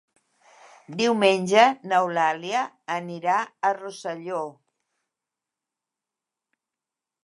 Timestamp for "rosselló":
3.81-4.43